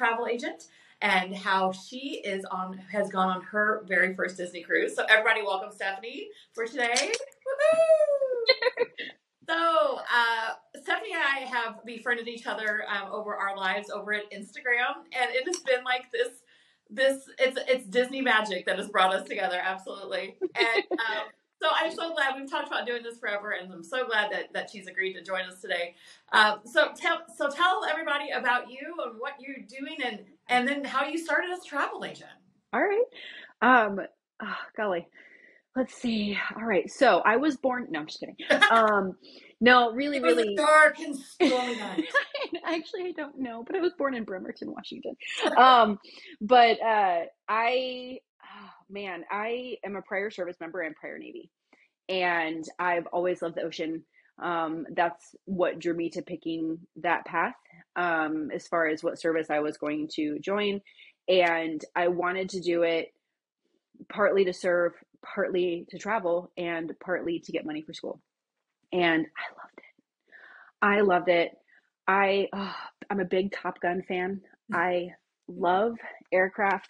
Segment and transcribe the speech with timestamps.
[0.00, 0.64] travel agent
[1.02, 4.96] and how she is on has gone on her very first Disney cruise.
[4.96, 7.12] So everybody, welcome Stephanie for today.
[9.46, 14.30] so uh, Stephanie and I have befriended each other um, over our lives over at
[14.32, 16.28] Instagram, and it has been like this.
[16.88, 20.38] This it's it's Disney magic that has brought us together, absolutely.
[20.40, 21.24] And um,
[21.60, 24.52] so I'm so glad we've talked about doing this forever, and I'm so glad that,
[24.54, 25.94] that she's agreed to join us today.
[26.32, 30.84] Uh, so tell so tell everybody about you and what you're doing, and and then
[30.84, 32.30] how you started as a travel agent.
[32.72, 33.04] All right.
[33.62, 34.00] Um,
[34.42, 35.06] oh, golly,
[35.76, 36.38] let's see.
[36.56, 36.90] All right.
[36.90, 37.88] So I was born.
[37.90, 38.36] No, I'm just kidding.
[38.70, 39.16] Um,
[39.60, 42.04] no, really, it was really dark and stormy night.
[42.64, 45.16] Actually, I don't know, but I was born in Bremerton, Washington.
[45.58, 45.98] Um,
[46.40, 48.20] but uh, I,
[48.90, 51.50] man, I am a prior service member and prior Navy,
[52.08, 54.04] and I've always loved the ocean.
[54.42, 57.54] Um, that's what drew me to picking that path
[57.96, 60.80] um, as far as what service I was going to join.
[61.28, 63.12] And I wanted to do it
[64.08, 68.20] partly to serve, partly to travel, and partly to get money for school.
[68.92, 70.02] And I loved it.
[70.82, 71.52] I loved it.
[72.08, 72.74] I oh,
[73.10, 74.40] I'm a big Top Gun fan.
[74.72, 75.10] I
[75.46, 75.96] love
[76.32, 76.88] aircraft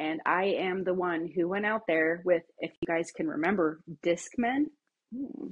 [0.00, 3.80] and I am the one who went out there with if you guys can remember
[4.02, 4.64] Discman.
[5.14, 5.50] Hmm.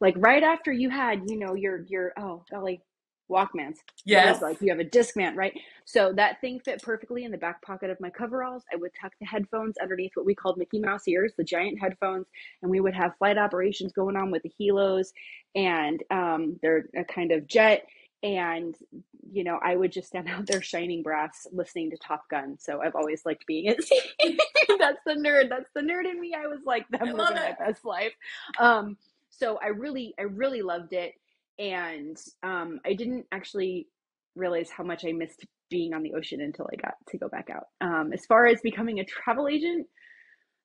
[0.00, 2.82] Like right after you had, you know, your your oh golly,
[3.30, 3.76] Walkmans.
[4.04, 4.42] Yes.
[4.42, 5.58] Like you have a Discman, right?
[5.86, 8.64] So that thing fit perfectly in the back pocket of my coveralls.
[8.72, 12.26] I would tuck the headphones underneath what we called Mickey Mouse ears, the giant headphones,
[12.62, 15.08] and we would have flight operations going on with the helos,
[15.54, 17.86] and um, they're a kind of jet.
[18.24, 18.74] And
[19.30, 22.56] you know, I would just stand out there shining brass, listening to Top Gun.
[22.58, 24.00] So I've always liked being at sea.
[24.78, 25.48] That's the nerd.
[25.48, 26.34] That's the nerd in me.
[26.36, 28.12] I was like, I'm living my best life.
[28.58, 28.96] Um,
[29.30, 31.14] so I really, I really loved it
[31.58, 33.88] and um, I didn't actually
[34.34, 37.48] realize how much I missed being on the ocean until I got to go back
[37.50, 37.68] out.
[37.80, 39.86] Um, as far as becoming a travel agent,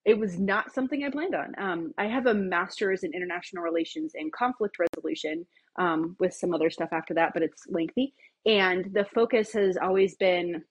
[0.05, 1.53] it was not something I planned on.
[1.57, 5.45] Um, I have a master's in international relations and conflict resolution
[5.79, 8.13] um, with some other stuff after that, but it's lengthy.
[8.45, 10.63] And the focus has always been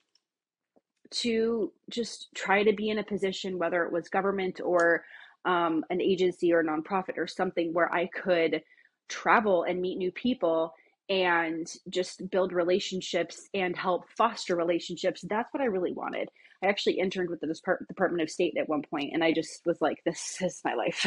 [1.11, 5.05] to just try to be in a position, whether it was government or
[5.45, 8.63] um, an agency or nonprofit or something, where I could
[9.09, 10.75] travel and meet new people
[11.09, 15.25] and just build relationships and help foster relationships.
[15.27, 16.29] That's what I really wanted.
[16.63, 17.47] I actually interned with the
[17.89, 21.07] Department of State at one point, and I just was like, "This is my life.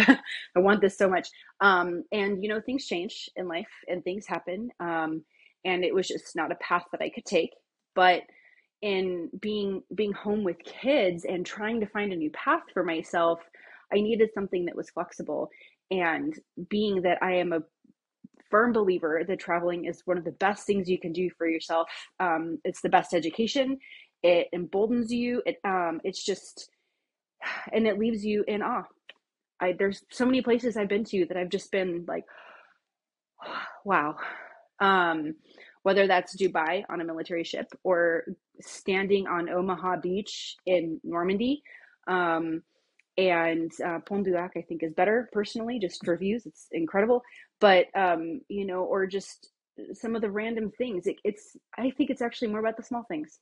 [0.56, 1.28] I want this so much."
[1.60, 5.24] Um, and you know, things change in life, and things happen, um,
[5.66, 7.52] and it was just not a path that I could take.
[7.96, 8.24] But
[8.82, 13.40] in being being home with kids and trying to find a new path for myself,
[13.94, 15.50] I needed something that was flexible.
[15.92, 16.34] And
[16.70, 17.62] being that I am a
[18.50, 21.88] firm believer that traveling is one of the best things you can do for yourself.
[22.20, 23.78] Um, it's the best education.
[24.24, 25.42] It emboldens you.
[25.46, 26.70] It um, it's just,
[27.74, 28.84] and it leaves you in awe.
[29.60, 32.26] I there's so many places I've been to that I've just been like,
[33.86, 34.16] wow.
[34.80, 35.36] Um,
[35.84, 38.26] whether that's Dubai on a military ship or
[38.60, 41.64] standing on Omaha Beach in Normandy.
[42.08, 42.64] Um,
[43.18, 46.46] and uh, Pointe du Hoc, I think, is better personally, just for views.
[46.46, 47.24] It's incredible
[47.62, 49.52] but um, you know, or just
[49.94, 51.08] some of the random things.
[51.08, 53.40] It, it's I think it's actually more about the small things.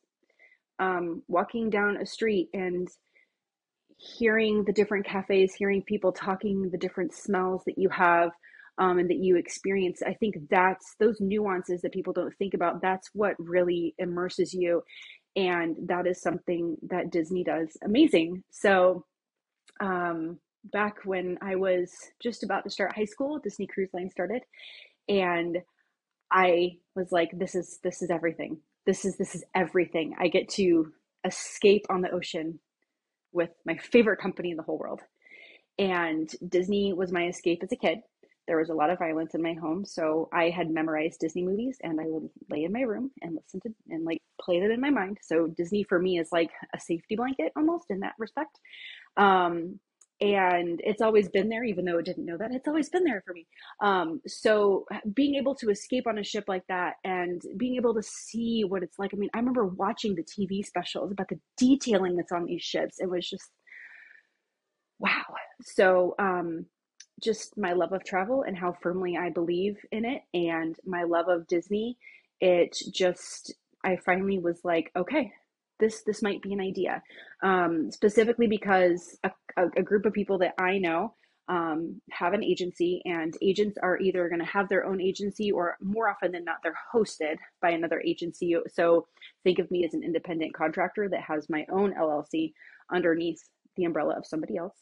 [0.80, 2.88] Um, walking down a street and
[3.98, 8.32] hearing the different cafes, hearing people talking, the different smells that you have.
[8.78, 12.82] Um, and that you experience i think that's those nuances that people don't think about
[12.82, 14.82] that's what really immerses you
[15.36, 19.04] and that is something that disney does amazing so
[19.80, 21.92] um, back when I was
[22.22, 24.44] just about to start high school, Disney Cruise Line started,
[25.08, 25.58] and
[26.32, 28.60] I was like, "This is this is everything.
[28.86, 30.16] This is this is everything.
[30.20, 30.92] I get to
[31.26, 32.60] escape on the ocean
[33.32, 35.02] with my favorite company in the whole world."
[35.78, 38.00] And Disney was my escape as a kid.
[38.48, 41.78] There was a lot of violence in my home, so I had memorized Disney movies,
[41.84, 44.82] and I would lay in my room and listen to and like play them in
[44.82, 45.20] my mind.
[45.22, 48.60] So Disney for me is like a safety blanket almost in that respect.
[49.18, 49.80] Um,
[50.22, 53.24] and it's always been there even though it didn't know that it's always been there
[53.26, 53.48] for me.
[53.82, 58.04] Um, so being able to escape on a ship like that and being able to
[58.04, 62.16] see what it's like i mean i remember watching the tv specials about the detailing
[62.16, 63.00] that's on these ships.
[63.00, 63.50] It was just
[65.00, 65.24] wow.
[65.62, 66.66] So um,
[67.22, 71.28] just my love of travel and how firmly i believe in it and my love
[71.28, 71.98] of disney
[72.40, 75.32] it just i finally was like okay
[75.80, 77.02] this this might be an idea
[77.44, 79.32] um, specifically because a,
[79.78, 81.14] a, group of people that i know
[81.50, 85.78] um, have an agency, and agents are either going to have their own agency or
[85.82, 88.56] more often than not, they're hosted by another agency.
[88.72, 89.08] So
[89.44, 92.54] think of me as an independent contractor that has my own LLC
[92.94, 93.42] underneath
[93.76, 94.76] the umbrella of somebody else.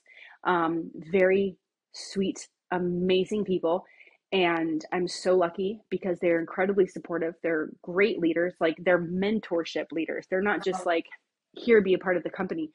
[0.43, 1.55] Um, very
[1.93, 3.85] sweet, amazing people.
[4.31, 7.35] And I'm so lucky because they're incredibly supportive.
[7.43, 10.27] They're great leaders, like they're mentorship leaders.
[10.29, 11.05] They're not just like,
[11.53, 12.71] here be a part of the company.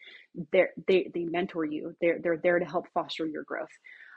[0.51, 1.95] They're, they they mentor you.
[2.01, 3.69] They're they're there to help foster your growth.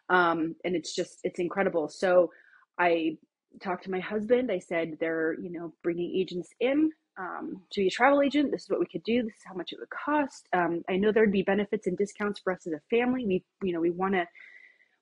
[0.10, 1.90] Um, and it's just it's incredible.
[1.90, 2.32] So
[2.80, 3.18] i
[3.62, 4.52] talked to my husband.
[4.52, 6.90] I said they're you know bringing agents in
[7.20, 8.52] um, to be a travel agent.
[8.52, 9.24] This is what we could do.
[9.24, 10.48] This is how much it would cost.
[10.54, 13.26] Um, i know there'd be benefits and discounts for us as a family.
[13.26, 14.26] We you know we want to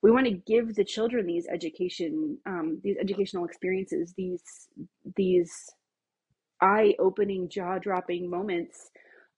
[0.04, 4.44] we want to give the children these education um, these educational experiences these
[5.16, 5.52] these
[6.62, 8.90] eye-opening jaw-dropping moments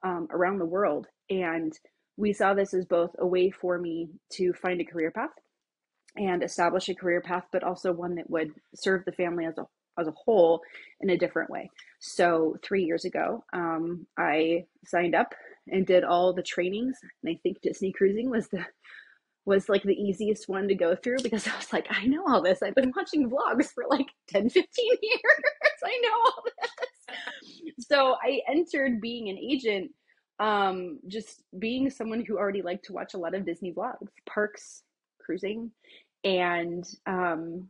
[0.03, 1.07] um, around the world.
[1.29, 1.73] And
[2.17, 5.31] we saw this as both a way for me to find a career path
[6.15, 9.65] and establish a career path, but also one that would serve the family as a
[9.97, 10.61] as a whole
[10.99, 11.69] in a different way.
[11.99, 15.33] So three years ago, um, I signed up
[15.67, 16.97] and did all the trainings.
[17.23, 18.65] And I think Disney cruising was the
[19.45, 22.41] was like the easiest one to go through because I was like, I know all
[22.41, 22.61] this.
[22.61, 24.63] I've been watching vlogs for like 10, 15
[25.01, 25.21] years.
[25.83, 27.85] I know all this.
[27.87, 29.91] So I entered being an agent,
[30.39, 34.83] um, just being someone who already liked to watch a lot of Disney vlogs, parks,
[35.19, 35.71] cruising.
[36.23, 37.67] And um,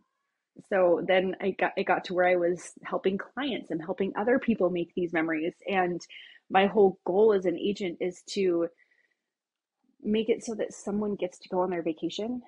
[0.70, 4.40] so then I got it got to where I was helping clients and helping other
[4.40, 5.54] people make these memories.
[5.68, 6.00] And
[6.50, 8.68] my whole goal as an agent is to
[10.06, 12.42] make it so that someone gets to go on their vacation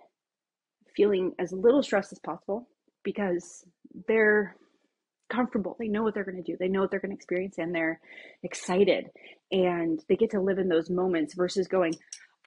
[0.95, 2.67] feeling as little stress as possible
[3.03, 3.63] because
[4.07, 4.55] they're
[5.29, 5.75] comfortable.
[5.79, 6.57] They know what they're going to do.
[6.59, 7.99] They know what they're going to experience and they're
[8.43, 9.09] excited
[9.51, 11.93] and they get to live in those moments versus going,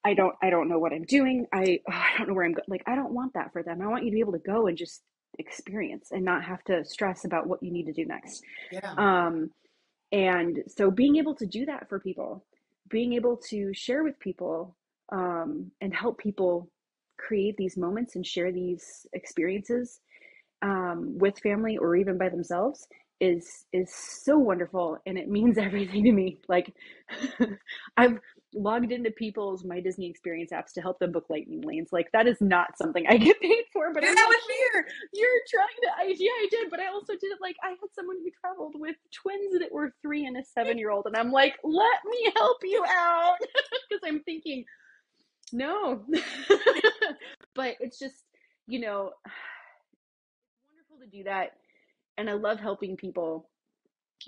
[0.04, 1.46] I don't, I don't know what I'm doing.
[1.52, 2.64] I, oh, I don't know where I'm going.
[2.68, 3.80] Like, I don't want that for them.
[3.80, 5.02] I want you to be able to go and just
[5.38, 8.42] experience and not have to stress about what you need to do next.
[8.72, 8.94] Yeah.
[8.96, 9.50] Um,
[10.12, 12.44] and so being able to do that for people,
[12.88, 14.76] being able to share with people
[15.12, 16.70] um, and help people
[17.18, 20.00] create these moments and share these experiences
[20.62, 22.86] um, with family or even by themselves
[23.20, 26.38] is is so wonderful and it means everything to me.
[26.48, 26.74] Like
[27.96, 28.18] i've
[28.52, 31.90] logged into people's my disney experience apps to help them book lightning lanes.
[31.92, 34.86] Like that is not something i get paid for but I'm that was here.
[35.12, 37.78] You're trying to I, yeah i did but i also did it like i had
[37.94, 41.30] someone who traveled with twins that were three and a seven year old and i'm
[41.30, 43.36] like let me help you out.
[43.88, 44.64] Because i'm thinking
[45.52, 46.02] no.
[47.54, 48.24] but it's just,
[48.66, 49.10] you know,
[50.68, 51.52] wonderful to do that.
[52.18, 53.48] And I love helping people.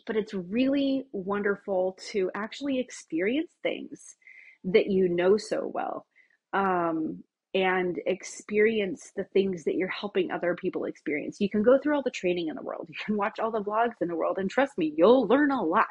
[0.07, 4.17] But it's really wonderful to actually experience things
[4.65, 6.07] that you know so well.
[6.55, 7.23] Um,
[7.55, 11.41] and experience the things that you're helping other people experience.
[11.41, 13.63] You can go through all the training in the world, you can watch all the
[13.63, 15.87] vlogs in the world, and trust me, you'll learn a lot.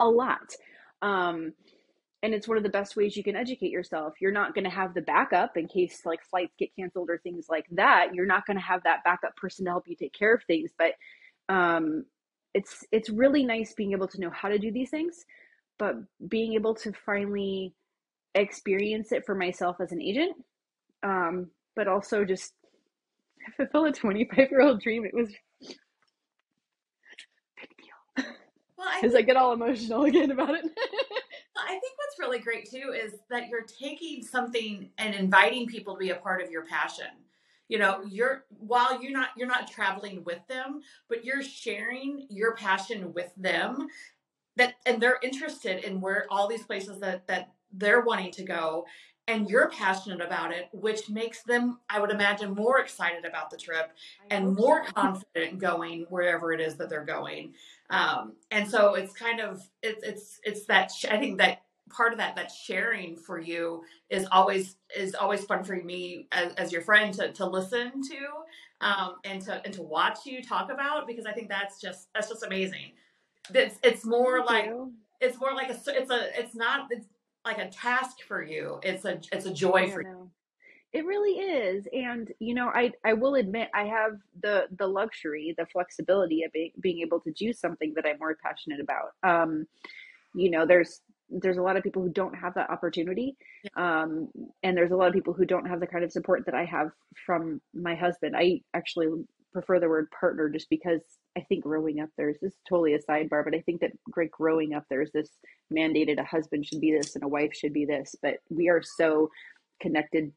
[0.00, 0.54] A lot.
[1.02, 1.52] Um,
[2.22, 4.14] and it's one of the best ways you can educate yourself.
[4.20, 7.46] You're not going to have the backup in case like flights get canceled or things
[7.48, 8.14] like that.
[8.14, 10.70] You're not going to have that backup person to help you take care of things
[10.78, 10.92] but
[11.48, 12.04] um,
[12.54, 15.24] it's it's really nice being able to know how to do these things
[15.78, 15.94] but
[16.28, 17.74] being able to finally
[18.34, 20.36] experience it for myself as an agent
[21.02, 22.54] um, but also just
[23.56, 25.28] fulfill a 25 year old dream it was
[25.60, 25.76] big
[27.78, 28.24] deal.
[28.76, 30.64] Well, I, I get all emotional again about it
[31.66, 35.98] I think what's really great too is that you're taking something and inviting people to
[35.98, 37.06] be a part of your passion.
[37.68, 42.54] You know, you're while you're not you're not traveling with them, but you're sharing your
[42.54, 43.88] passion with them
[44.56, 48.86] that and they're interested in where all these places that that they're wanting to go
[49.28, 53.56] and you're passionate about it, which makes them, I would imagine, more excited about the
[53.56, 53.90] trip
[54.30, 57.54] and more confident going wherever it is that they're going.
[57.90, 62.18] Um, and so it's kind of it's it's it's that I think that part of
[62.18, 66.82] that that sharing for you is always is always fun for me as, as your
[66.82, 71.26] friend to, to listen to um, and to and to watch you talk about because
[71.26, 72.92] I think that's just that's just amazing.
[73.54, 74.92] It's it's more Thank like you.
[75.20, 77.06] it's more like a it's a it's not it's
[77.44, 78.80] like a task for you.
[78.82, 80.30] It's a it's a joy for you.
[80.96, 81.86] It really is.
[81.92, 84.12] And you know, I I will admit I have
[84.42, 88.34] the the luxury, the flexibility of being, being able to do something that I'm more
[88.42, 89.10] passionate about.
[89.22, 89.66] Um
[90.34, 93.36] you know, there's there's a lot of people who don't have that opportunity.
[93.76, 94.28] Um
[94.62, 96.64] and there's a lot of people who don't have the kind of support that I
[96.64, 96.92] have
[97.26, 98.34] from my husband.
[98.34, 99.08] I actually
[99.52, 101.02] prefer the word partner just because
[101.36, 104.72] I think growing up there's this totally a sidebar, but I think that great growing
[104.72, 105.28] up there's this
[105.70, 108.82] mandated a husband should be this and a wife should be this, but we are
[108.82, 109.28] so
[109.78, 110.32] connected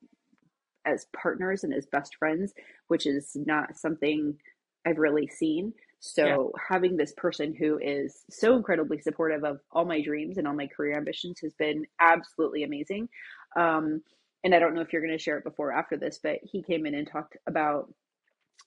[0.85, 2.53] as partners and as best friends,
[2.87, 4.35] which is not something
[4.85, 5.73] I've really seen.
[5.99, 6.61] So yeah.
[6.69, 10.67] having this person who is so incredibly supportive of all my dreams and all my
[10.67, 13.09] career ambitions has been absolutely amazing.
[13.57, 14.01] Um,
[14.43, 16.39] and I don't know if you're going to share it before or after this, but
[16.43, 17.93] he came in and talked about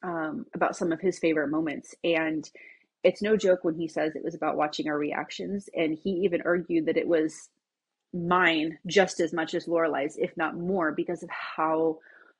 [0.02, 2.48] um, about some of his favorite moments, and
[3.04, 6.42] it's no joke when he says it was about watching our reactions, and he even
[6.44, 7.48] argued that it was
[8.14, 11.98] mine just as much as Lorelai's, if not more, because of how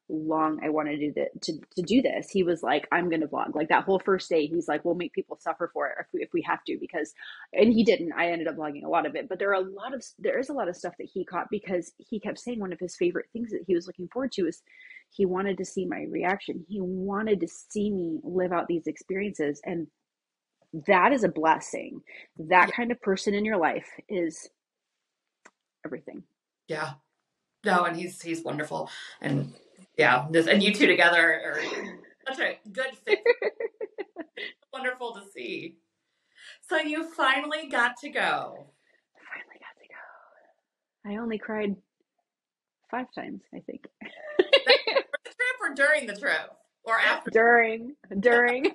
[0.08, 2.28] long I wanted to do that to, to do this.
[2.30, 3.54] He was like, I'm gonna vlog.
[3.54, 6.22] Like that whole first day, he's like, we'll make people suffer for it if we,
[6.22, 7.14] if we have to, because
[7.52, 8.12] and he didn't.
[8.12, 10.38] I ended up vlogging a lot of it, but there are a lot of there
[10.38, 12.96] is a lot of stuff that he caught because he kept saying one of his
[12.96, 14.62] favorite things that he was looking forward to is
[15.10, 16.64] he wanted to see my reaction.
[16.68, 19.60] He wanted to see me live out these experiences.
[19.64, 19.86] And
[20.86, 22.00] that is a blessing.
[22.38, 24.48] That kind of person in your life is
[25.84, 26.22] everything.
[26.68, 26.94] Yeah.
[27.64, 28.90] No, and he's he's wonderful.
[29.20, 29.54] And
[29.96, 31.60] yeah, this and you two together are
[32.26, 33.20] such a good fit.
[34.72, 35.76] wonderful to see.
[36.68, 38.66] So you finally got to go.
[39.28, 41.10] Finally got to go.
[41.10, 41.76] I only cried
[42.90, 43.86] five times, I think.
[44.38, 44.44] the
[45.24, 46.52] trip or during the trip?
[46.84, 47.30] Or after?
[47.30, 47.94] During.
[48.18, 48.66] During.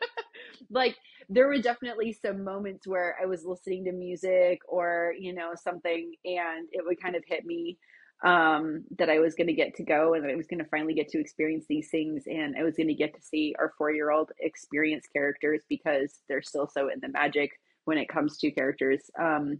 [0.70, 0.96] like
[1.28, 6.14] there were definitely some moments where I was listening to music or, you know, something
[6.24, 7.78] and it would kind of hit me
[8.24, 10.70] um, that I was going to get to go and that I was going to
[10.70, 12.24] finally get to experience these things.
[12.26, 16.20] And I was going to get to see our four year old experience characters because
[16.28, 17.50] they're still so in the magic
[17.84, 19.10] when it comes to characters.
[19.18, 19.58] Um,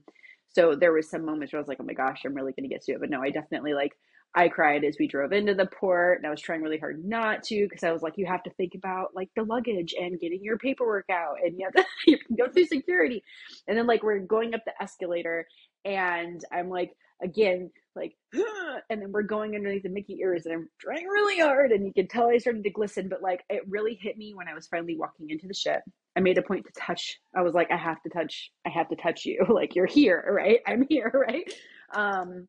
[0.49, 2.69] so there was some moments where I was like, oh my gosh, I'm really going
[2.69, 3.01] to get to it.
[3.01, 3.93] But no, I definitely like,
[4.37, 7.43] I cried as we drove into the port and I was trying really hard not
[7.45, 10.45] to because I was like, you have to think about like the luggage and getting
[10.45, 13.23] your paperwork out and you have to you go through security.
[13.67, 15.47] And then like we're going up the escalator
[15.87, 20.69] and I'm like, again, like, and then we're going underneath the Mickey ears and I'm
[20.79, 23.99] trying really hard and you can tell I started to glisten, but like it really
[23.99, 25.81] hit me when I was finally walking into the ship.
[26.15, 27.19] I made a point to touch.
[27.35, 29.47] I was like, I have to touch, I have to touch you.
[29.49, 30.61] like you're here, right?
[30.67, 31.51] I'm here, right?
[31.95, 32.49] Um,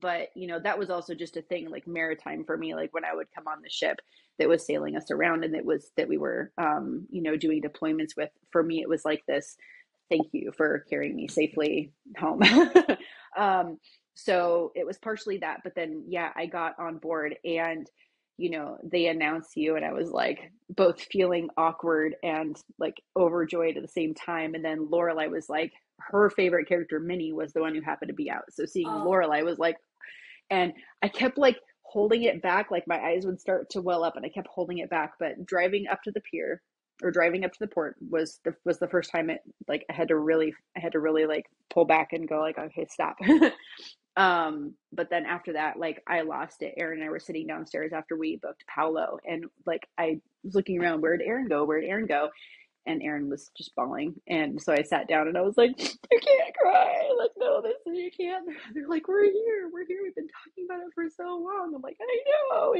[0.00, 3.04] but you know, that was also just a thing like maritime for me, like when
[3.04, 4.00] I would come on the ship
[4.38, 7.62] that was sailing us around and that was that we were um, you know, doing
[7.62, 8.30] deployments with.
[8.50, 9.56] For me, it was like this,
[10.10, 12.42] thank you for carrying me safely home.
[13.36, 13.78] um,
[14.14, 17.88] so it was partially that, but then yeah, I got on board and
[18.38, 23.76] you know they announce you and i was like both feeling awkward and like overjoyed
[23.76, 27.60] at the same time and then lorelai was like her favorite character minnie was the
[27.60, 29.04] one who happened to be out so seeing oh.
[29.06, 29.76] lorelai was like
[30.50, 34.16] and i kept like holding it back like my eyes would start to well up
[34.16, 36.62] and i kept holding it back but driving up to the pier
[37.02, 39.92] or driving up to the port was the was the first time it like I
[39.92, 43.16] had to really I had to really like pull back and go like okay stop
[44.18, 46.74] Um, but then after that, like I lost it.
[46.76, 50.82] Aaron and I were sitting downstairs after we booked Palo, and like I was looking
[50.82, 51.64] around, where'd Aaron go?
[51.64, 52.28] Where'd Aaron go?
[52.86, 56.20] And Aaron was just bawling, and so I sat down and I was like, "You
[56.20, 59.98] can't cry, like no, this you can't." They're like, "We're here, we're here.
[60.02, 62.74] We've been talking about it for so long." I'm like, "I know."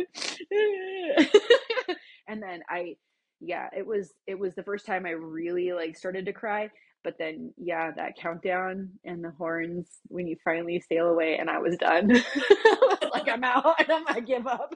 [2.28, 2.94] and then I,
[3.40, 6.70] yeah, it was it was the first time I really like started to cry
[7.04, 11.58] but then, yeah, that countdown and the horns when you finally sail away, and I
[11.58, 12.10] was done.
[12.10, 13.74] I was like, I'm out.
[13.78, 14.74] I'm gonna give up.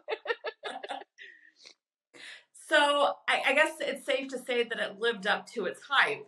[2.73, 6.27] So I, I guess it's safe to say that it lived up to its hype.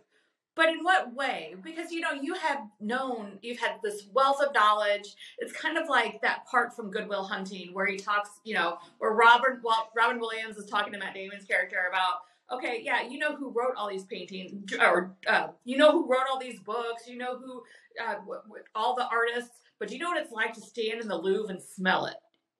[0.55, 1.55] But in what way?
[1.63, 5.15] Because you know, you have known, you've had this wealth of knowledge.
[5.39, 8.77] It's kind of like that part from Good Will Hunting where he talks, you know,
[8.99, 12.19] where well, Robin Williams is talking to Matt Damon's character about
[12.53, 16.27] okay, yeah, you know who wrote all these paintings, or uh, you know who wrote
[16.31, 17.63] all these books, you know who
[17.99, 21.07] uh, w- w- all the artists, but you know what it's like to stand in
[21.07, 22.17] the Louvre and smell it.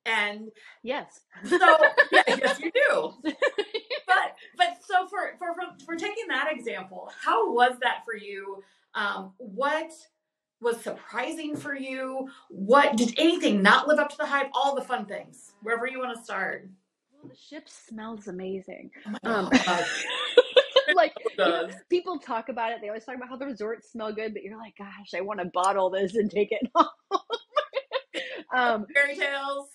[0.07, 0.49] And
[0.83, 1.77] yes, so
[2.11, 3.31] yeah, yes, you do.
[4.57, 8.63] but so for, for for for taking that example, how was that for you?
[8.93, 9.91] Um, what
[10.61, 12.29] was surprising for you?
[12.49, 14.49] What did anything not live up to the hype?
[14.53, 16.69] All the fun things, wherever you want to start
[17.13, 18.91] Well, the ship smells amazing.
[19.23, 19.49] Oh um,
[20.95, 22.79] like you know, people talk about it.
[22.81, 25.39] They always talk about how the resorts smell good, but you're like, gosh, I want
[25.39, 26.87] to bottle this and take it home.
[28.53, 29.69] um, fairy tales.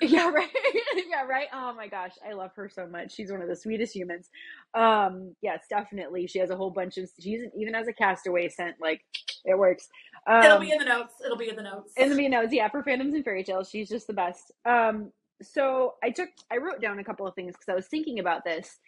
[0.08, 0.48] Yeah, right.
[1.10, 1.48] yeah, right.
[1.52, 3.14] Oh my gosh, I love her so much.
[3.14, 4.30] She's one of the sweetest humans.
[4.74, 6.26] Um, yes, definitely.
[6.26, 7.10] She has a whole bunch of.
[7.20, 8.76] She's even as a castaway scent.
[8.80, 9.02] Like
[9.44, 9.88] it works.
[10.26, 11.14] Um, It'll be in the notes.
[11.22, 11.92] It'll be in the notes.
[11.98, 12.68] In the notes, yeah.
[12.68, 14.52] For fandoms and fairy tales, she's just the best.
[14.64, 18.20] Um, so I took I wrote down a couple of things because I was thinking
[18.20, 18.78] about this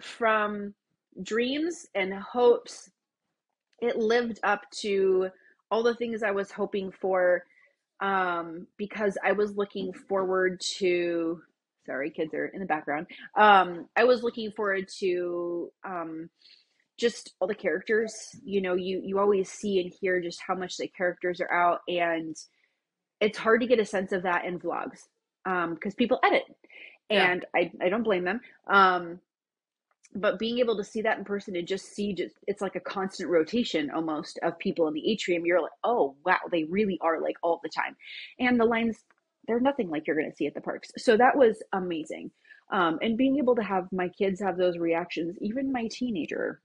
[0.00, 0.74] from
[1.22, 2.90] dreams and hopes.
[3.80, 5.30] It lived up to
[5.70, 7.44] all the things I was hoping for
[8.00, 11.40] um, because I was looking forward to.
[11.86, 13.06] Sorry, kids are in the background.
[13.36, 16.28] Um, I was looking forward to um,
[16.98, 18.14] just all the characters.
[18.44, 21.80] You know, you you always see and hear just how much the characters are out,
[21.88, 22.36] and
[23.20, 25.00] it's hard to get a sense of that in vlogs
[25.44, 26.44] because um, people edit,
[27.08, 27.68] and yeah.
[27.80, 28.40] I I don't blame them.
[28.68, 29.20] Um,
[30.14, 32.80] but being able to see that in person and just see just it's like a
[32.80, 37.20] constant rotation almost of people in the atrium you're like oh wow they really are
[37.20, 37.96] like all the time.
[38.38, 39.04] And the lines
[39.46, 40.90] they're nothing like you're going to see at the parks.
[40.98, 42.30] So that was amazing.
[42.70, 46.60] Um, and being able to have my kids have those reactions even my teenager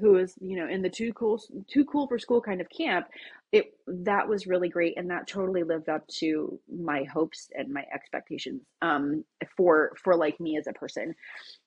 [0.00, 3.06] who is you know in the too cool too cool for school kind of camp
[3.52, 7.84] it that was really great and that totally lived up to my hopes and my
[7.94, 9.24] expectations um,
[9.56, 11.14] for for like me as a person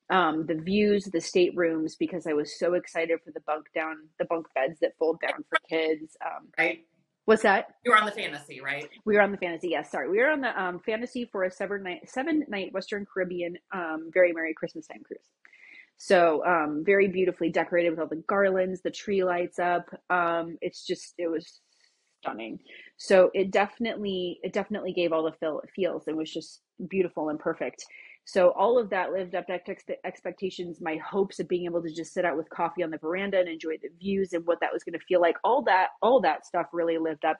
[0.09, 4.25] um, the views, the staterooms, because I was so excited for the bunk down, the
[4.25, 6.17] bunk beds that fold down for kids.
[6.25, 6.85] Um, right.
[7.25, 7.75] What's that?
[7.85, 8.89] You were on the fantasy, right?
[9.05, 9.69] We were on the fantasy.
[9.69, 10.09] Yes, sorry.
[10.09, 14.09] We were on the um, fantasy for a seven night, seven night Western Caribbean, um,
[14.11, 15.29] very merry Christmas time cruise.
[15.97, 19.85] So um, very beautifully decorated with all the garlands, the tree lights up.
[20.09, 21.59] Um, it's just it was
[22.23, 22.59] stunning.
[22.97, 26.07] So it definitely it definitely gave all the feel feels.
[26.07, 27.85] It was just beautiful and perfect.
[28.31, 32.13] So all of that lived up to expectations, my hopes of being able to just
[32.13, 34.83] sit out with coffee on the veranda and enjoy the views and what that was
[34.83, 35.36] going to feel like.
[35.43, 37.39] All that, all that stuff really lived up.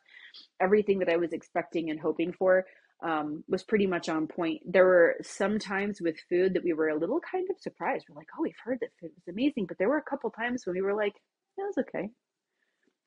[0.60, 2.65] Everything that I was expecting and hoping for
[3.03, 4.62] um, was pretty much on point.
[4.65, 8.08] There were some times with food that we were a little kind of surprised.
[8.10, 10.65] We're like, oh, we've heard that food was amazing, but there were a couple times
[10.65, 11.13] when we were like,
[11.55, 12.10] yeah, it was okay.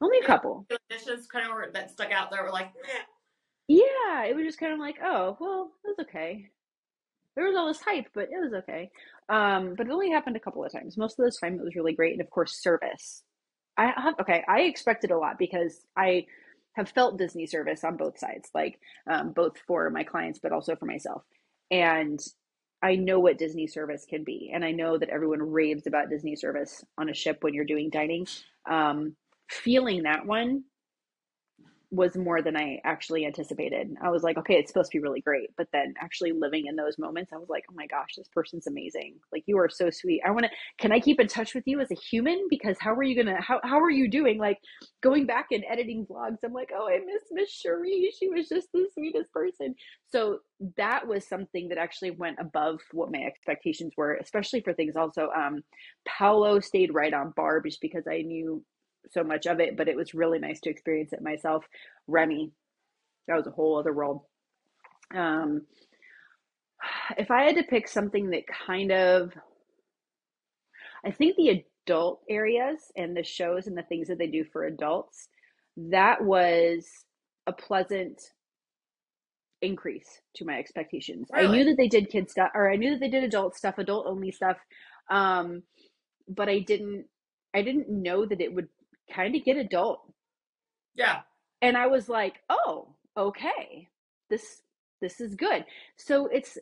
[0.01, 0.69] Only a couple.
[0.89, 2.71] Dishes kind of that stuck out there were like,
[3.67, 6.49] yeah, it was just kind of like, oh, well, it was okay
[7.37, 8.91] there was all this hype, but it was okay.
[9.29, 10.97] Um, but it only happened a couple of times.
[10.97, 13.23] Most of the time, it was really great, and of course, service.
[13.77, 14.45] I have okay.
[14.49, 16.27] I expected a lot because I
[16.75, 18.79] have felt Disney service on both sides, like
[19.11, 21.23] um, both for my clients, but also for myself.
[21.71, 22.21] And
[22.83, 26.37] I know what Disney service can be, and I know that everyone raves about Disney
[26.37, 28.27] service on a ship when you're doing dining.
[28.71, 29.17] Um,
[29.49, 30.65] feeling that one
[31.93, 33.95] was more than I actually anticipated.
[34.03, 35.51] I was like, okay, it's supposed to be really great.
[35.59, 38.67] But then actually living in those moments, I was like, oh my gosh, this person's
[38.67, 39.17] amazing.
[39.31, 40.23] Like you are so sweet.
[40.27, 42.47] I want to, can I keep in touch with you as a human?
[42.49, 44.39] Because how are you going to, how, how are you doing?
[44.39, 44.57] Like
[45.03, 48.11] going back and editing vlogs, I'm like, oh, I miss Miss Cherie.
[48.19, 49.75] She was just the sweetest person.
[50.09, 50.39] So
[50.79, 55.29] that was something that actually went above what my expectations were, especially for things also.
[55.37, 55.63] Um,
[56.09, 58.65] Palo stayed right on bar just because I knew
[59.11, 61.65] so much of it, but it was really nice to experience it myself.
[62.07, 62.53] Remy,
[63.29, 64.23] that was a whole other world.
[65.15, 65.63] Um,
[67.17, 69.33] if I had to pick something that kind of,
[71.05, 74.65] I think the adult areas and the shows and the things that they do for
[74.65, 75.29] adults,
[75.77, 76.87] that was
[77.47, 78.21] a pleasant
[79.61, 81.29] increase to my expectations.
[81.33, 81.47] Really?
[81.47, 83.79] I knew that they did kid stuff, or I knew that they did adult stuff,
[83.79, 84.59] adult only stuff,
[85.11, 85.63] um,
[86.29, 87.07] but I didn't.
[87.55, 88.69] I didn't know that it would
[89.15, 90.01] kind of get adult.
[90.95, 91.21] Yeah.
[91.61, 93.89] And I was like, "Oh, okay.
[94.31, 94.63] This
[95.01, 95.65] this is good."
[95.97, 96.59] So it's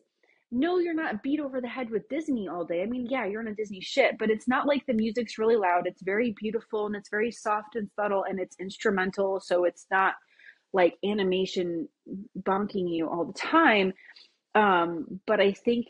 [0.53, 2.83] no, you're not beat over the head with Disney all day.
[2.83, 5.57] I mean, yeah, you're on a Disney ship, but it's not like the music's really
[5.57, 5.87] loud.
[5.87, 10.15] It's very beautiful and it's very soft and subtle and it's instrumental, so it's not
[10.73, 11.89] like animation
[12.41, 13.93] bonking you all the time.
[14.55, 15.87] Um, but I think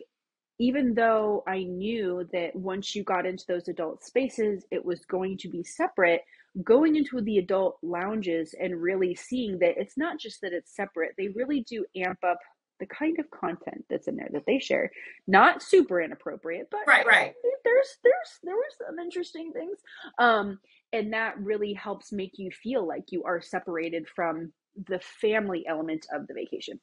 [0.59, 5.39] even though I knew that once you got into those adult spaces, it was going
[5.39, 6.21] to be separate,
[6.65, 11.13] going into the adult lounges and really seeing that it's not just that it's separate,
[11.17, 12.39] they really do amp up
[12.81, 14.91] the kind of content that's in there that they share.
[15.27, 17.35] Not super inappropriate, but right, right.
[17.65, 19.79] There's there's there were some interesting things.
[20.19, 20.59] Um,
[20.93, 24.53] and that really helps make you feel like you are separated from
[24.89, 26.81] the family element of the vacation.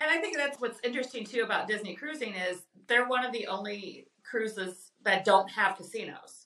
[0.00, 3.46] And I think that's what's interesting too about Disney cruising is they're one of the
[3.46, 6.43] only cruises that don't have casinos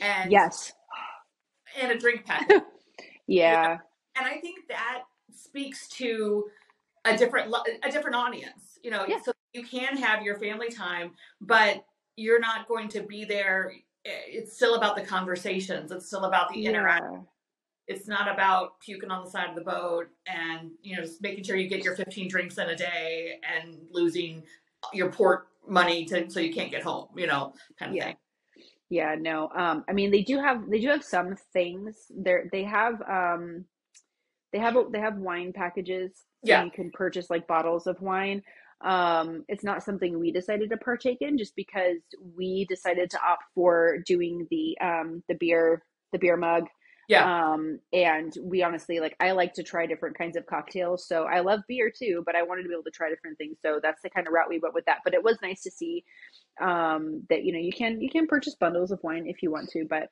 [0.00, 0.72] and yes,
[1.80, 2.62] and a drink packet.
[3.26, 3.78] yeah.
[4.16, 6.44] and I think that speaks to
[7.04, 8.78] a different a different audience.
[8.82, 9.20] You know, yeah.
[9.22, 11.84] so you can have your family time, but
[12.16, 13.72] you're not going to be there.
[14.04, 15.92] It's still about the conversations.
[15.92, 16.70] It's still about the yeah.
[16.70, 17.26] interaction.
[17.86, 21.44] It's not about puking on the side of the boat and you know just making
[21.44, 24.42] sure you get your 15 drinks in a day and losing
[24.92, 27.08] your port money to so you can't get home.
[27.16, 28.04] You know, kind of yeah.
[28.06, 28.16] thing.
[28.90, 29.50] Yeah, no.
[29.54, 31.96] Um, I mean, they do have they do have some things.
[32.10, 33.64] There they have um,
[34.52, 36.12] they have they have wine packages.
[36.44, 38.42] So yeah, you can purchase like bottles of wine.
[38.82, 41.98] Um, it's not something we decided to partake in, just because
[42.36, 46.64] we decided to opt for doing the um the beer the beer mug
[47.08, 47.52] Yeah.
[47.52, 51.08] Um, and we honestly like I like to try different kinds of cocktails.
[51.08, 53.56] So I love beer too, but I wanted to be able to try different things.
[53.62, 54.98] So that's the kind of route we went with that.
[55.04, 56.04] But it was nice to see
[56.60, 59.70] um that you know you can you can purchase bundles of wine if you want
[59.70, 60.10] to, but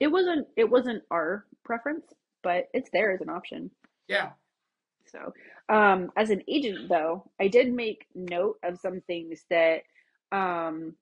[0.00, 2.06] it wasn't it wasn't our preference,
[2.42, 3.70] but it's there as an option.
[4.08, 4.30] Yeah.
[5.10, 5.32] So,
[5.68, 9.82] um, as an agent, though, I did make note of some things that,
[10.32, 10.94] um,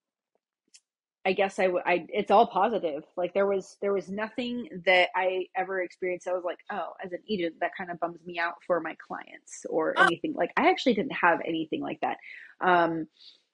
[1.29, 3.05] I guess I, w- I, it's all positive.
[3.17, 6.29] Like there was, there was nothing that I ever experienced.
[6.29, 8.97] I was like, oh, as an agent, that kind of bums me out for my
[9.07, 10.35] clients or Oh, anything.
[10.35, 12.19] Like I actually didn't have anything like that.
[12.65, 13.09] Um,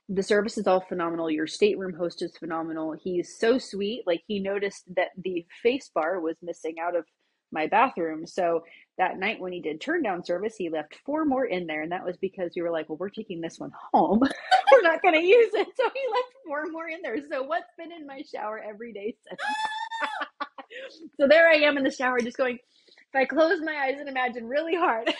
[0.08, 1.30] the service is all phenomenal.
[1.30, 2.94] Your stateroom host is phenomenal.
[3.02, 4.04] He's so sweet.
[4.06, 7.06] Like he noticed that the face bar was missing out of
[7.54, 8.26] my bathroom.
[8.26, 8.64] So
[8.98, 11.82] that night when he did turn down service, he left four more in there.
[11.82, 14.20] And that was because you were like, well, we're taking this one home.
[14.72, 15.68] we're not going to use it.
[15.76, 17.16] So he left four more in there.
[17.30, 19.40] So what's been in my shower every day since?
[21.20, 24.08] so there I am in the shower just going, if I close my eyes and
[24.08, 25.08] imagine really hard.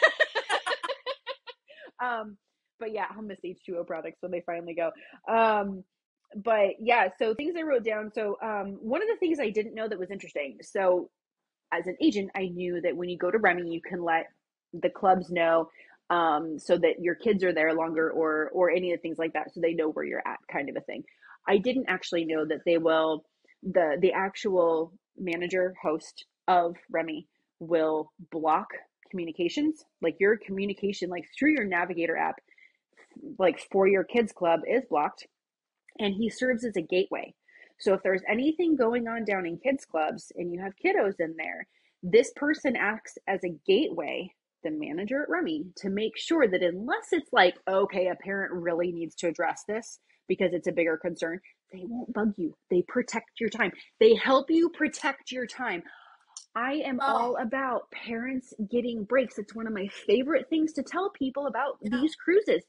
[2.03, 2.37] um,
[2.79, 4.90] but yeah, I'll miss H2O products when they finally go.
[5.29, 5.85] Um,
[6.35, 8.11] but yeah, so things I wrote down.
[8.12, 10.59] So um, one of the things I didn't know that was interesting.
[10.62, 11.11] So
[11.79, 14.27] as an agent, I knew that when you go to Remy, you can let
[14.73, 15.71] the clubs know
[16.11, 19.33] um, so that your kids are there longer or or any of the things like
[19.33, 21.05] that, so they know where you're at, kind of a thing.
[21.49, 23.25] I didn't actually know that they will
[23.63, 27.27] the the actual manager host of Remy
[27.61, 28.69] will block
[29.11, 32.35] communications like your communication like through your navigator app
[33.39, 35.27] like for your kids club is blocked
[36.01, 37.33] and he serves as a gateway
[37.85, 41.35] so if there's anything going on down in kids clubs and you have kiddos in
[41.37, 41.66] there,
[42.03, 44.31] this person acts as a gateway,
[44.62, 48.90] the manager at Remy, to make sure that unless it's like, okay, a parent really
[48.90, 51.40] needs to address this because it's a bigger concern,
[51.75, 52.55] they won't bug you.
[52.70, 53.73] They protect your time.
[54.01, 55.83] They help you protect your time.
[56.57, 59.38] I am Oh, all about parents getting breaks.
[59.38, 61.99] It's one of my favorite things to tell people about yeah.
[62.01, 62.62] these cruises.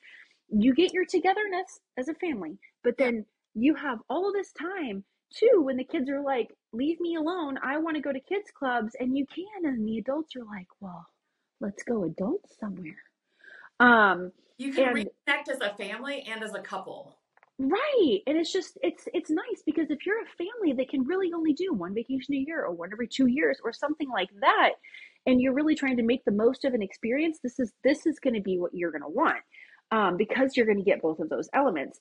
[0.50, 3.26] You get your togetherness as a family, but then
[3.56, 7.58] you have all this time too when the kids are like, leave me alone.
[7.64, 8.96] I want to go to kids' clubs.
[9.00, 9.66] And you can.
[9.66, 11.06] And the adults are like, well,
[11.60, 12.98] let's go adults somewhere.
[13.80, 17.18] Um, You can and reconnect as a family and as a couple.
[17.58, 18.20] Right.
[18.28, 21.54] And it's just it's it's nice because if you're a family that can really only
[21.54, 24.72] do one vacation a year or one every 2 years or something like that
[25.26, 28.20] and you're really trying to make the most of an experience, this is this is
[28.20, 29.40] going to be what you're going to want.
[29.92, 32.00] Um, because you're going to get both of those elements.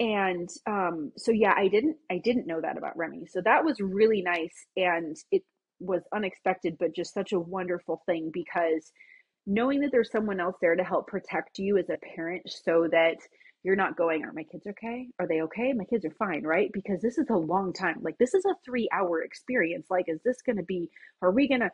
[0.00, 3.26] And um so yeah, I didn't I didn't know that about Remy.
[3.26, 5.42] So that was really nice and it
[5.80, 8.90] was unexpected but just such a wonderful thing because
[9.46, 13.16] knowing that there's someone else there to help protect you as a parent so that
[13.64, 15.08] you're not going, Are my kids okay?
[15.18, 15.72] Are they okay?
[15.72, 16.70] My kids are fine, right?
[16.72, 17.98] Because this is a long time.
[18.02, 19.86] Like, this is a three hour experience.
[19.90, 20.90] Like, is this going to be,
[21.22, 21.70] are we going to,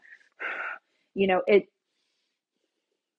[1.15, 1.67] you know, it,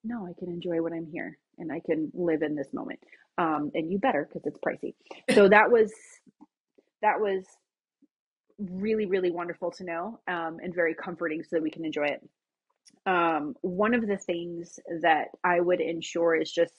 [0.03, 2.99] no, I can enjoy when I'm here and I can live in this moment.
[3.37, 4.93] Um, and you better because it's pricey.
[5.33, 5.91] So that was,
[7.01, 7.43] that was
[8.59, 12.21] really, really wonderful to know um, and very comforting so that we can enjoy it
[13.05, 16.73] um, one of the things that I would ensure is just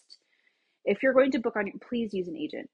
[0.84, 2.68] if you're going to book on please use an agent.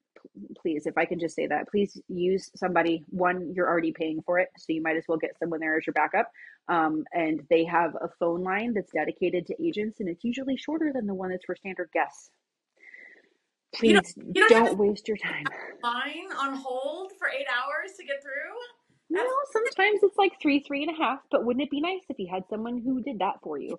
[0.61, 3.05] Please, if I can just say that, please use somebody.
[3.09, 5.87] One, you're already paying for it, so you might as well get someone there as
[5.87, 6.29] your backup.
[6.67, 10.91] Um, and they have a phone line that's dedicated to agents, and it's usually shorter
[10.93, 12.31] than the one that's for standard guests.
[13.81, 15.45] You don't Please you don't don't waste your time.
[15.83, 18.31] line on hold for eight hours to get through.
[19.11, 22.19] No, sometimes it's like three, three and a half, but wouldn't it be nice if
[22.19, 23.77] you had someone who did that for you?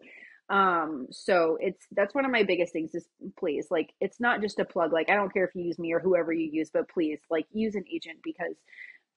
[0.48, 3.06] Um, so it's that's one of my biggest things is
[3.38, 5.92] please, like it's not just a plug, like I don't care if you use me
[5.92, 8.56] or whoever you use, but please like use an agent because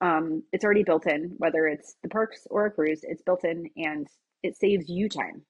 [0.00, 3.68] um it's already built in, whether it's the parks or a cruise, it's built in
[3.76, 4.06] and
[4.44, 5.42] it saves you time.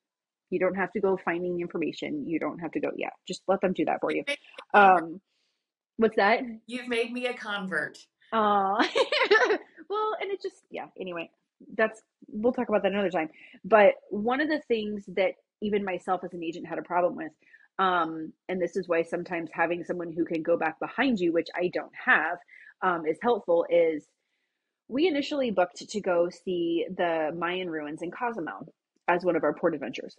[0.51, 2.29] You don't have to go finding the information.
[2.29, 4.25] You don't have to go, yeah, just let them do that for you.
[4.27, 5.13] you've made me a convert.
[5.13, 5.21] Um,
[5.97, 6.41] what's that?
[6.67, 7.99] You've made me a convert.
[8.33, 8.77] Uh,
[9.89, 11.31] well, and it just, yeah, anyway,
[11.77, 13.29] that's, we'll talk about that another time.
[13.65, 17.33] But one of the things that even myself as an agent had a problem with,
[17.79, 21.49] um, and this is why sometimes having someone who can go back behind you, which
[21.55, 22.39] I don't have,
[22.83, 24.07] um, is helpful, is
[24.89, 28.73] we initially booked to go see the Mayan ruins in Cozumel
[29.09, 30.17] as one of our port adventures.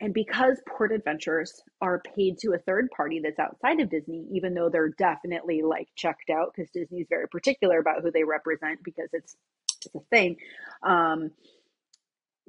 [0.00, 4.54] And because port adventures are paid to a third party that's outside of Disney, even
[4.54, 9.08] though they're definitely like checked out because Disney's very particular about who they represent because
[9.12, 9.36] it's
[9.84, 10.36] it's a thing.
[10.82, 11.30] Um,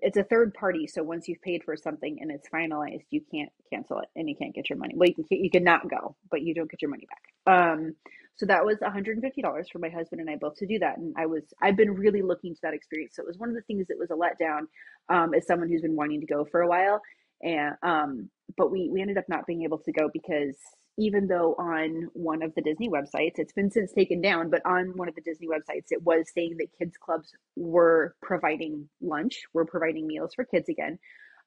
[0.01, 0.87] it's a third party.
[0.87, 4.35] So once you've paid for something and it's finalized, you can't cancel it and you
[4.35, 4.93] can't get your money.
[4.95, 7.53] Well, you can you can not go, but you don't get your money back.
[7.53, 7.95] Um,
[8.35, 10.97] so that was $150 for my husband and I both to do that.
[10.97, 13.15] And I was I've been really looking to that experience.
[13.15, 14.61] So it was one of the things that was a letdown
[15.09, 17.01] um, as someone who's been wanting to go for a while.
[17.41, 20.55] And um, but we we ended up not being able to go because
[20.99, 24.97] even though on one of the Disney websites, it's been since taken down, but on
[24.97, 29.65] one of the Disney websites, it was saying that kids clubs were providing lunch, were
[29.65, 30.99] providing meals for kids again.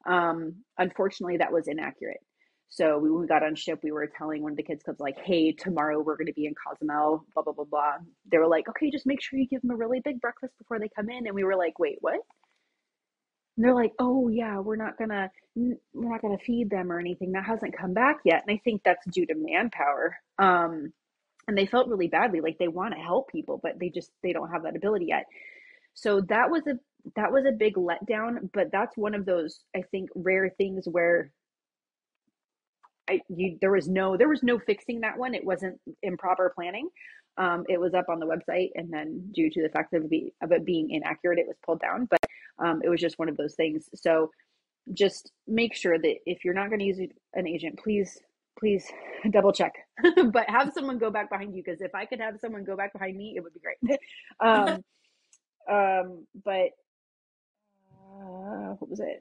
[0.07, 2.19] Um, unfortunately, that was inaccurate.
[2.69, 4.99] So we, when we got on ship, we were telling one of the kids clubs
[4.99, 7.93] like, "Hey, tomorrow we're going to be in Cozumel." Blah blah blah blah.
[8.31, 10.79] They were like, "Okay, just make sure you give them a really big breakfast before
[10.79, 12.21] they come in." And we were like, "Wait, what?"
[13.55, 17.31] And they're like, "Oh yeah, we're not gonna we're not gonna feed them or anything.
[17.33, 20.17] That hasn't come back yet." And I think that's due to manpower.
[20.39, 20.93] Um,
[21.47, 24.33] and they felt really badly, like they want to help people, but they just they
[24.33, 25.25] don't have that ability yet.
[25.93, 26.79] So that was a
[27.15, 28.49] that was a big letdown.
[28.53, 31.31] But that's one of those I think rare things where
[33.09, 35.35] I you there was no there was no fixing that one.
[35.35, 36.89] It wasn't improper planning.
[37.37, 40.33] Um, it was up on the website, and then due to the fact of, be,
[40.43, 42.07] of it being inaccurate, it was pulled down.
[42.09, 42.19] But
[42.59, 43.89] um, it was just one of those things.
[43.95, 44.31] So
[44.93, 46.99] just make sure that if you're not going to use
[47.33, 48.19] an agent, please
[48.59, 48.85] please
[49.31, 49.73] double check.
[50.31, 52.93] But have someone go back behind you because if i could have someone go back
[52.93, 53.99] behind me it would be great.
[54.39, 54.83] Um
[55.69, 56.69] um but
[57.91, 59.19] uh, what was it?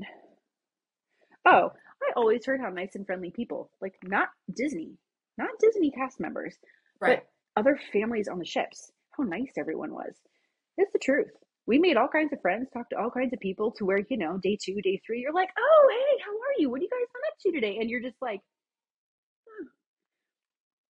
[1.46, 1.70] Oh
[2.02, 4.98] i always heard how nice and friendly people like not disney
[5.38, 6.56] not disney cast members
[7.00, 7.22] right.
[7.22, 8.90] but other families on the ships.
[9.16, 10.14] How nice everyone was.
[10.78, 11.30] It's the truth
[11.66, 14.16] we made all kinds of friends, talked to all kinds of people to where, you
[14.16, 16.68] know, day two, day three, you're like, oh, hey, how are you?
[16.68, 17.78] What are you guys up to today?
[17.80, 18.40] And you're just like,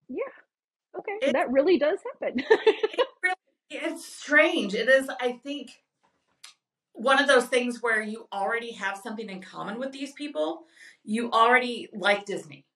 [0.09, 2.45] yeah, okay, that really does happen.
[2.51, 3.35] it really,
[3.71, 4.75] it's strange.
[4.75, 5.71] It is, I think,
[6.93, 10.65] one of those things where you already have something in common with these people.
[11.05, 12.67] You already like Disney.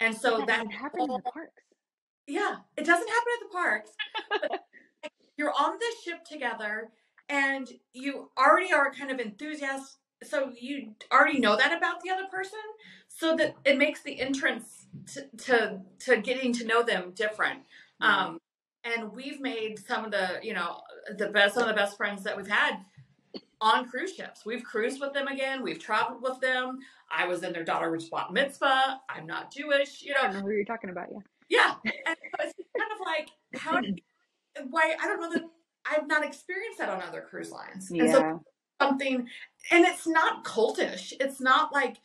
[0.00, 1.62] And so that, that happens in the parks.
[2.26, 3.90] Yeah, it doesn't happen at the parks.
[5.36, 6.90] you're on this ship together
[7.28, 12.26] and you already are kind of enthusiastic so you already know that about the other
[12.30, 12.58] person
[13.08, 17.60] so that it makes the entrance to to, to getting to know them different.
[18.02, 18.04] Mm-hmm.
[18.04, 18.38] um,
[18.84, 20.80] and we've made some of the you know
[21.16, 22.78] the best some of the best friends that we've had
[23.60, 24.44] on cruise ships.
[24.44, 25.62] We've cruised with them again.
[25.62, 26.80] We've traveled with them.
[27.10, 29.00] I was in their daughter's bat mitzvah.
[29.08, 30.20] I'm not jewish you know.
[30.22, 31.08] i don't know who you're talking about
[31.48, 31.74] yeah.
[31.84, 33.80] Yeah and so it's kind of like how
[34.70, 35.44] why i don't know that
[35.90, 37.90] I've not experienced that on other cruise lines.
[37.90, 38.04] Yeah.
[38.04, 38.44] And so
[38.80, 39.28] something,
[39.70, 41.12] and it's not cultish.
[41.20, 41.96] It's not like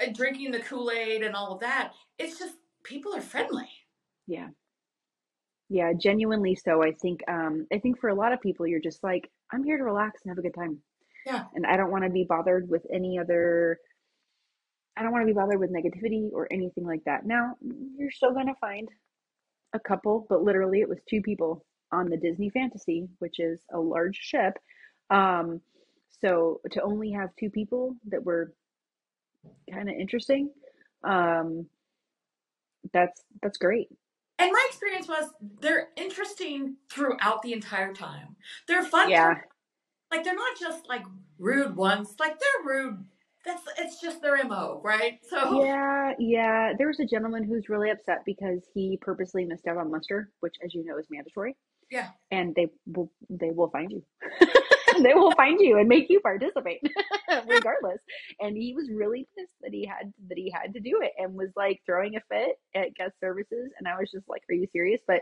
[0.00, 1.92] uh, drinking the Kool Aid and all of that.
[2.18, 3.68] It's just people are friendly.
[4.26, 4.48] Yeah.
[5.68, 6.82] Yeah, genuinely so.
[6.82, 9.78] I think um I think for a lot of people you're just like I'm here
[9.78, 10.78] to relax and have a good time.
[11.26, 11.44] Yeah.
[11.54, 13.78] And I don't want to be bothered with any other
[14.96, 17.26] I don't want to be bothered with negativity or anything like that.
[17.26, 17.56] Now,
[17.96, 18.88] you're still going to find
[19.72, 23.78] a couple, but literally it was two people on the Disney Fantasy, which is a
[23.78, 24.58] large ship.
[25.10, 25.60] Um,
[26.20, 28.52] so to only have two people that were
[29.70, 30.50] kind of interesting,
[31.02, 31.66] um,
[32.92, 33.88] that's that's great.
[34.38, 35.30] And my experience was
[35.60, 38.36] they're interesting throughout the entire time.
[38.66, 39.10] They're fun.
[39.10, 39.34] Yeah.
[40.10, 41.04] like they're not just like
[41.38, 42.14] rude ones.
[42.18, 43.04] Like they're rude
[43.44, 47.90] that's it's just their mo right so yeah yeah there was a gentleman who's really
[47.90, 51.54] upset because he purposely missed out on muster which as you know is mandatory
[51.94, 52.08] yeah.
[52.32, 54.02] And they will they will find you.
[55.02, 56.80] they will find you and make you participate
[57.46, 58.00] regardless.
[58.40, 61.34] And he was really pissed that he had that he had to do it and
[61.34, 64.66] was like throwing a fit at guest services and I was just like, Are you
[64.72, 65.00] serious?
[65.06, 65.20] But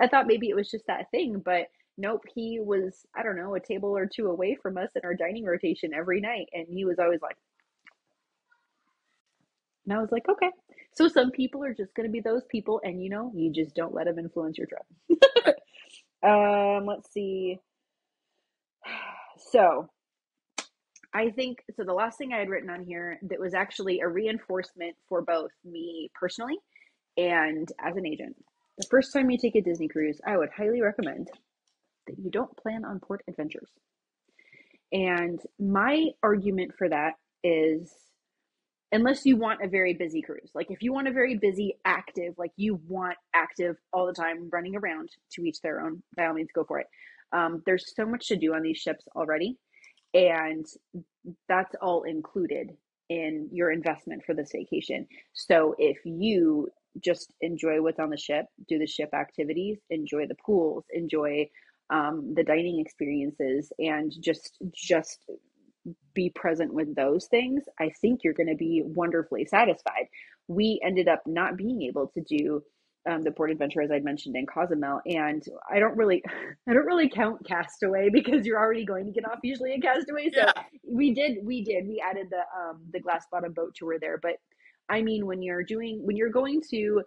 [0.00, 1.66] I thought maybe it was just that thing, but
[1.98, 5.14] nope, he was I don't know, a table or two away from us in our
[5.14, 7.36] dining rotation every night and he was always like
[9.86, 10.50] and I was like, okay.
[10.94, 13.74] So some people are just going to be those people, and you know, you just
[13.76, 15.56] don't let them influence your trip.
[16.26, 17.58] Um, let's see.
[19.52, 19.90] So,
[21.14, 21.84] I think so.
[21.84, 25.50] The last thing I had written on here that was actually a reinforcement for both
[25.64, 26.56] me personally
[27.16, 28.34] and as an agent.
[28.78, 31.28] The first time you take a Disney cruise, I would highly recommend
[32.06, 33.70] that you don't plan on port adventures.
[34.92, 37.92] And my argument for that is
[38.96, 40.50] unless you want a very busy cruise.
[40.54, 44.48] Like if you want a very busy, active, like you want active all the time,
[44.50, 46.86] running around to each their own, by all means, go for it.
[47.32, 49.58] Um, there's so much to do on these ships already,
[50.14, 50.64] and
[51.46, 52.70] that's all included
[53.10, 55.06] in your investment for this vacation.
[55.34, 56.68] So if you
[57.04, 61.50] just enjoy what's on the ship, do the ship activities, enjoy the pools, enjoy
[61.90, 65.18] um, the dining experiences, and just just
[66.14, 70.06] be present with those things, I think you're going to be wonderfully satisfied.
[70.48, 72.62] We ended up not being able to do
[73.08, 76.22] um, the port adventure as I mentioned in Cozumel, and I don't really,
[76.68, 80.30] I don't really count Castaway because you're already going to get off usually at Castaway.
[80.34, 80.52] So Yeah.
[80.88, 84.18] we did, we did, we added the um, the glass bottom boat tour there.
[84.22, 84.34] But
[84.88, 87.02] I mean, when you're doing, when you're going to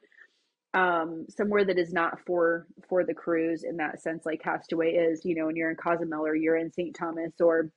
[0.75, 5.21] um somewhere that is not for for the cruise in that sense like castaway is
[5.25, 7.71] you know when you're in cozumel or you're in st thomas or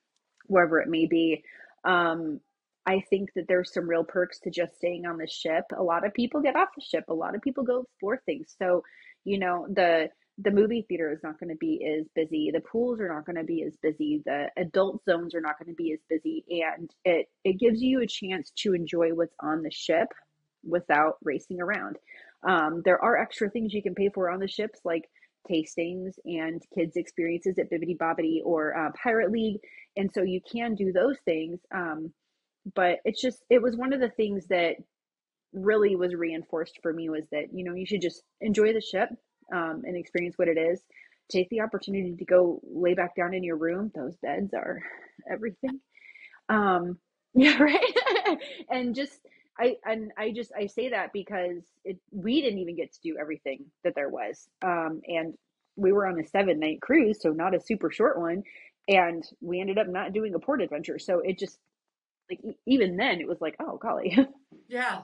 [0.46, 1.42] wherever it may be.
[1.84, 2.40] Um
[2.84, 5.64] i think that there's some real perks to just staying on the ship.
[5.76, 7.04] A lot of people get off the ship.
[7.08, 8.54] A lot of people go explore things.
[8.58, 8.82] So
[9.24, 12.50] you know the the movie theater is not going to be as busy.
[12.52, 14.22] The pools are not going to be as busy.
[14.24, 16.44] The adult zones are not going to be as busy.
[16.48, 20.08] And it it gives you a chance to enjoy what's on the ship
[20.64, 21.98] without racing around.
[22.46, 25.08] Um, there are extra things you can pay for on the ships, like
[25.50, 29.60] tastings and kids' experiences at Bibbidi Bobbidi or uh, Pirate League.
[29.96, 31.60] And so you can do those things.
[31.74, 32.12] Um,
[32.74, 34.76] but it's just, it was one of the things that
[35.52, 39.10] really was reinforced for me was that, you know, you should just enjoy the ship
[39.54, 40.82] um, and experience what it is.
[41.30, 43.90] Take the opportunity to go lay back down in your room.
[43.94, 44.80] Those beds are
[45.30, 45.80] everything.
[46.48, 46.98] Um,
[47.34, 47.94] yeah, right.
[48.70, 49.18] and just,
[49.58, 53.16] I and I just I say that because it we didn't even get to do
[53.20, 54.48] everything that there was.
[54.62, 55.34] Um and
[55.76, 58.42] we were on a seven night cruise, so not a super short one,
[58.88, 60.98] and we ended up not doing a port adventure.
[60.98, 61.58] So it just
[62.30, 64.16] like even then it was like, oh golly.
[64.68, 65.02] Yeah.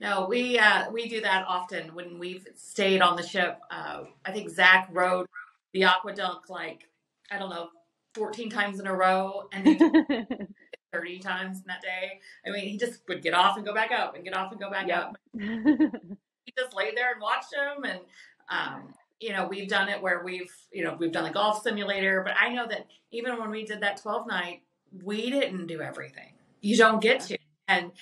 [0.00, 3.58] No, we uh, we do that often when we've stayed on the ship.
[3.70, 5.26] Uh, I think Zach rode
[5.72, 6.88] the AquaDuck like
[7.30, 7.68] I don't know,
[8.14, 9.66] fourteen times in a row, and
[10.92, 12.20] he did thirty times in that day.
[12.46, 14.60] I mean, he just would get off and go back up, and get off and
[14.60, 15.00] go back Yeah.
[15.00, 15.16] up.
[15.34, 18.00] We just laid there and watched him, and
[18.50, 22.22] um, you know, we've done it where we've you know we've done the golf simulator,
[22.24, 24.62] but I know that even when we did that twelve night,
[25.02, 26.34] we didn't do everything.
[26.60, 27.92] You don't get to, and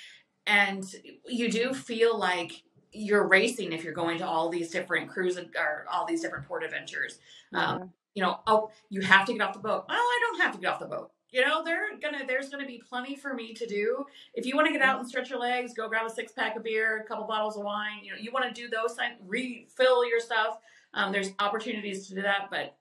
[0.46, 0.84] and
[1.26, 5.84] you do feel like you're racing if you're going to all these different cruise or
[5.92, 7.18] all these different port adventures.
[7.52, 9.84] Um, you know, oh, you have to get off the boat.
[9.88, 11.10] Well, I don't have to get off the boat.
[11.36, 14.06] You know, they're gonna there's gonna be plenty for me to do.
[14.32, 16.56] If you want to get out and stretch your legs, go grab a six pack
[16.56, 17.98] of beer, a couple bottles of wine.
[18.02, 20.56] You know, you want to do those things, refill your stuff.
[20.94, 22.74] Um, there's opportunities to do that, but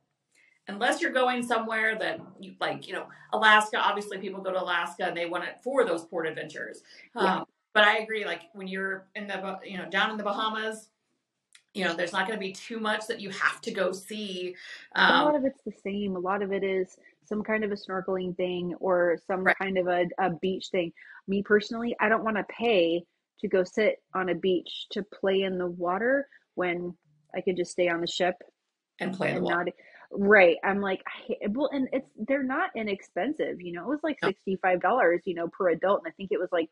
[0.69, 3.77] unless you're going somewhere that you like, you know, Alaska.
[3.77, 6.81] Obviously, people go to Alaska and they want it for those port adventures.
[7.13, 7.43] Um, Yeah.
[7.73, 8.23] But I agree.
[8.23, 10.87] Like when you're in the you know down in the Bahamas,
[11.73, 14.55] you know, there's not going to be too much that you have to go see.
[14.95, 16.15] a Um, lot of it's the same.
[16.15, 19.55] A lot of it is some kind of a snorkeling thing or some Right.
[19.57, 20.91] kind of a, a beach thing.
[21.27, 23.03] Me personally, I don't want to pay
[23.41, 26.95] to go sit on a beach to play in the water when
[27.35, 28.35] I could just stay on the ship
[28.99, 29.57] and play in the and water.
[29.57, 29.67] not
[30.11, 30.57] right.
[30.63, 33.61] I'm like, I, well, and it's they're not inexpensive.
[33.61, 34.31] You know, it was like No.
[34.31, 36.69] sixty five dollars, you know, per adult, and I think it was like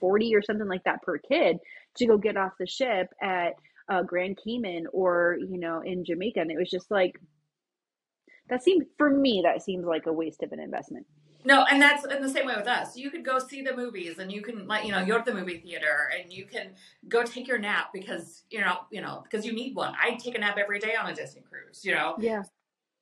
[0.00, 1.58] forty or something like that per kid
[1.96, 3.54] to go get off the ship at
[3.88, 7.20] uh, Grand Cayman or you know in Jamaica, and it was just like
[8.48, 11.06] that seemed for me that seems like a waste of an investment.
[11.44, 12.96] No, and that's in the same way with us.
[12.96, 15.34] You could go see the movies, and you can like you know go to the
[15.38, 16.72] movie theater, and you can
[17.08, 19.94] go take your nap because you know you know because you need one.
[20.00, 21.84] I take a nap every day on a Disney cruise.
[21.84, 22.42] You know, Yeah.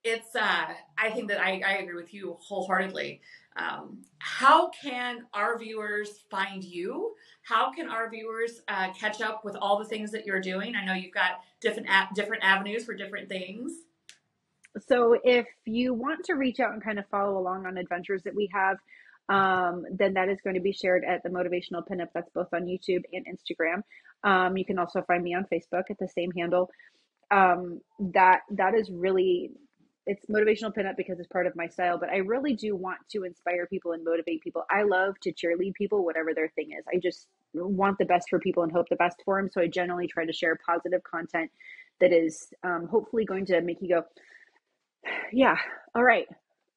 [0.04, 0.66] it's uh
[0.98, 3.20] I think that I, I agree with you wholeheartedly.
[3.56, 7.14] Um, how can our viewers find you?
[7.42, 10.76] How can our viewers uh, catch up with all the things that you're doing?
[10.76, 13.72] I know you've got different a- different avenues for different things.
[14.86, 18.34] So if you want to reach out and kind of follow along on adventures that
[18.34, 18.76] we have,
[19.28, 22.08] um, then that is going to be shared at the Motivational Pinup.
[22.14, 23.82] That's both on YouTube and Instagram.
[24.22, 26.70] Um, you can also find me on Facebook at the same handle.
[27.30, 27.80] Um,
[28.12, 29.50] that that is really
[30.06, 33.24] it's motivational pinup because it's part of my style, but I really do want to
[33.24, 34.62] inspire people and motivate people.
[34.70, 36.84] I love to cheerlead people, whatever their thing is.
[36.92, 39.50] I just want the best for people and hope the best for them.
[39.52, 41.50] So I generally try to share positive content
[42.00, 44.02] that is um, hopefully going to make you go,
[45.32, 45.56] yeah,
[45.94, 46.26] all right,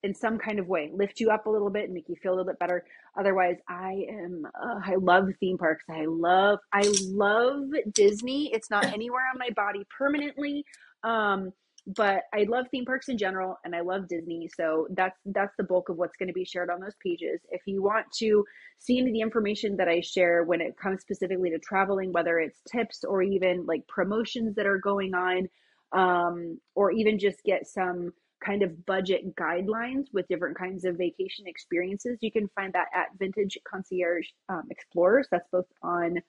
[0.03, 2.31] in some kind of way, lift you up a little bit and make you feel
[2.31, 2.85] a little bit better.
[3.17, 5.85] Otherwise, I am, uh, I love theme parks.
[5.89, 8.51] I love, I love Disney.
[8.53, 10.63] It's not anywhere on my body permanently.
[11.03, 11.51] Um,
[11.95, 14.49] but I love theme parks in general and I love Disney.
[14.55, 17.39] So that's that's the bulk of what's going to be shared on those pages.
[17.49, 18.45] If you want to
[18.77, 22.39] see any of the information that I share when it comes specifically to traveling, whether
[22.39, 25.47] it's tips or even like promotions that are going on,
[25.91, 28.13] um, or even just get some
[28.43, 33.07] kind of budget guidelines with different kinds of vacation experiences, you can find that at
[33.17, 35.27] Vintage Concierge um, Explorers.
[35.29, 36.19] That's both on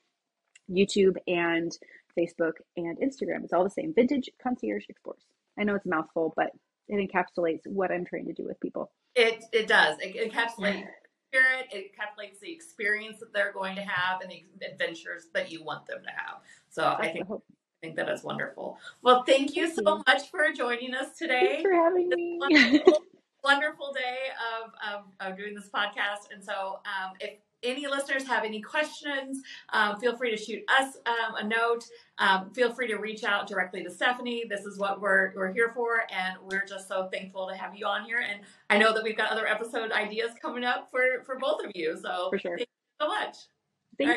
[0.71, 1.77] YouTube and
[2.19, 3.45] Facebook and Instagram.
[3.45, 3.95] It's all the same.
[3.95, 5.23] Vintage Concierge Explorers.
[5.59, 6.51] I know it's a mouthful, but
[6.89, 8.91] it encapsulates what I'm trying to do with people.
[9.15, 9.97] It it does.
[10.01, 10.87] It encapsulates
[11.31, 11.69] spirit.
[11.73, 15.87] It encapsulates the experience that they're going to have and the adventures that you want
[15.87, 16.41] them to have.
[16.69, 17.29] So That's I think
[17.83, 18.79] I think that is wonderful.
[19.01, 21.63] Well, thank you so much for joining us today.
[21.63, 22.39] Thanks for having me.
[22.39, 23.03] Wonderful,
[23.45, 24.19] wonderful day
[24.63, 26.31] of, of, of, doing this podcast.
[26.31, 30.97] And so, um, if any listeners have any questions, um, feel free to shoot us
[31.07, 31.85] um, a note.
[32.19, 34.45] Um, feel free to reach out directly to Stephanie.
[34.47, 37.87] This is what we're, we're here for, and we're just so thankful to have you
[37.87, 38.19] on here.
[38.19, 41.71] And I know that we've got other episode ideas coming up for, for both of
[41.75, 41.97] you.
[41.97, 42.59] So, for sure.
[42.59, 43.37] thank you so much.
[43.97, 44.17] Thank you.